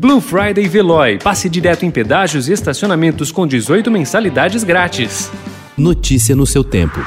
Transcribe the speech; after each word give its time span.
Blue 0.00 0.20
Friday 0.20 0.68
Veloy. 0.68 1.18
Passe 1.18 1.48
direto 1.48 1.84
em 1.84 1.90
pedágios 1.90 2.48
e 2.48 2.52
estacionamentos 2.52 3.32
com 3.32 3.44
18 3.44 3.90
mensalidades 3.90 4.62
grátis. 4.62 5.28
Notícia 5.76 6.36
no 6.36 6.46
seu 6.46 6.62
tempo. 6.62 7.00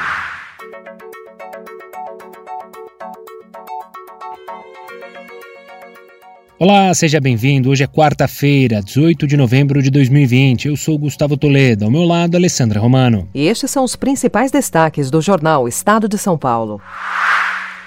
Olá, 6.60 6.94
seja 6.94 7.22
bem-vindo. 7.22 7.70
Hoje 7.70 7.86
é 7.86 7.88
quarta-feira, 7.88 8.82
18 8.84 9.26
de 9.26 9.38
novembro 9.38 9.82
de 9.82 9.90
2020. 9.90 10.68
Eu 10.68 10.76
sou 10.76 10.98
Gustavo 10.98 11.38
Toledo, 11.38 11.86
ao 11.86 11.92
meu 11.92 12.04
lado, 12.04 12.36
Alessandra 12.36 12.78
Romano. 12.78 13.30
E 13.34 13.48
estes 13.48 13.72
são 13.72 13.86
os 13.86 13.96
principais 13.96 14.52
destaques 14.52 15.10
do 15.10 15.22
jornal 15.22 15.66
Estado 15.66 16.10
de 16.10 16.18
São 16.18 16.38
Paulo. 16.38 16.82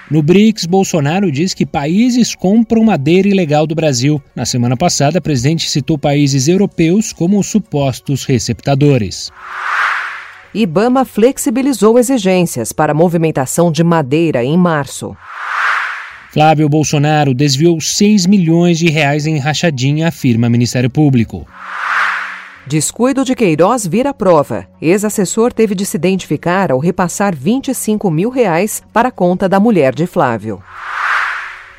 No 0.09 0.21
BRICS, 0.21 0.65
Bolsonaro 0.65 1.31
diz 1.31 1.55
que 1.55 1.65
países 1.65 2.35
compram 2.35 2.83
madeira 2.83 3.27
ilegal 3.27 3.65
do 3.65 3.73
Brasil. 3.73 4.21
Na 4.35 4.45
semana 4.45 4.77
passada, 4.77 5.17
o 5.17 5.21
presidente 5.21 5.67
citou 5.67 5.97
países 5.97 6.47
europeus 6.47 7.11
como 7.11 7.43
supostos 7.43 8.23
receptadores. 8.23 9.31
Ibama 10.53 11.05
flexibilizou 11.05 11.97
exigências 11.97 12.71
para 12.71 12.91
a 12.91 12.95
movimentação 12.95 13.71
de 13.71 13.83
madeira 13.83 14.43
em 14.43 14.55
março. 14.55 15.17
Flávio 16.31 16.69
Bolsonaro 16.69 17.33
desviou 17.33 17.81
6 17.81 18.27
milhões 18.27 18.77
de 18.77 18.89
reais 18.89 19.25
em 19.25 19.39
rachadinha, 19.39 20.09
afirma 20.09 20.49
Ministério 20.49 20.89
Público. 20.89 21.47
Descuido 22.67 23.23
de 23.23 23.35
Queiroz 23.35 23.85
vira 23.85 24.11
prova. 24.11 24.67
Ex-assessor 24.81 25.53
teve 25.53 25.75
de 25.75 25.85
se 25.85 25.97
identificar 25.97 26.71
ao 26.71 26.79
repassar 26.79 27.35
25 27.35 28.09
mil 28.09 28.31
reais 28.31 28.81
para 28.91 29.09
a 29.09 29.11
conta 29.11 29.47
da 29.47 29.59
mulher 29.59 29.93
de 29.93 30.07
Flávio. 30.07 30.59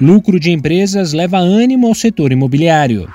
Lucro 0.01 0.39
de 0.39 0.53
empresas 0.53 1.13
leva 1.13 1.39
ânimo 1.39 1.89
ao 1.89 1.95
setor 1.95 2.31
imobiliário. 2.31 3.13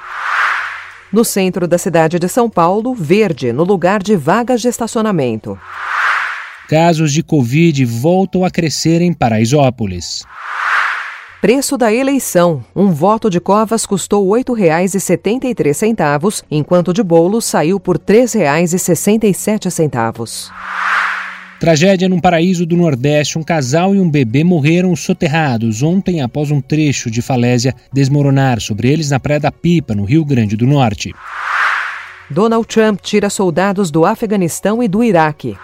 No 1.13 1.23
centro 1.23 1.65
da 1.65 1.77
cidade 1.77 2.19
de 2.19 2.27
São 2.27 2.49
Paulo, 2.49 2.93
verde 2.93 3.53
no 3.53 3.63
lugar 3.63 4.03
de 4.03 4.17
vagas 4.17 4.61
de 4.61 4.67
estacionamento. 4.67 5.57
Casos 6.67 7.13
de 7.13 7.23
Covid 7.23 7.85
voltam 7.85 8.43
a 8.43 8.51
crescer 8.51 9.01
em 9.01 9.13
Paraisópolis. 9.13 10.25
Preço 11.41 11.75
da 11.75 11.91
eleição. 11.91 12.63
Um 12.75 12.91
voto 12.91 13.27
de 13.27 13.39
Covas 13.39 13.83
custou 13.83 14.31
R$ 14.31 14.43
8,73, 14.43 16.43
enquanto 16.51 16.93
de 16.93 17.01
bolo 17.01 17.41
saiu 17.41 17.79
por 17.79 17.95
R$ 17.95 18.03
3,67. 18.27 20.51
Tragédia 21.59 22.07
num 22.07 22.19
paraíso 22.19 22.63
do 22.63 22.77
Nordeste. 22.77 23.39
Um 23.39 23.43
casal 23.43 23.95
e 23.95 23.99
um 23.99 24.07
bebê 24.07 24.43
morreram 24.43 24.95
soterrados 24.95 25.81
ontem 25.81 26.21
após 26.21 26.51
um 26.51 26.61
trecho 26.61 27.09
de 27.09 27.23
falésia 27.23 27.73
desmoronar 27.91 28.61
sobre 28.61 28.91
eles 28.91 29.09
na 29.09 29.19
Praia 29.19 29.39
da 29.39 29.51
Pipa, 29.51 29.95
no 29.95 30.05
Rio 30.05 30.23
Grande 30.23 30.55
do 30.55 30.67
Norte. 30.67 31.11
Donald 32.29 32.67
Trump 32.67 33.01
tira 33.01 33.31
soldados 33.31 33.89
do 33.89 34.05
Afeganistão 34.05 34.83
e 34.83 34.87
do 34.87 35.03
Iraque. 35.03 35.57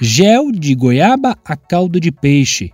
Gel 0.00 0.50
de 0.50 0.74
goiaba 0.74 1.38
a 1.44 1.56
caldo 1.56 2.00
de 2.00 2.10
peixe 2.10 2.73